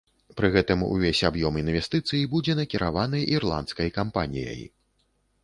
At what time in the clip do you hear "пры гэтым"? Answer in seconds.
0.39-0.79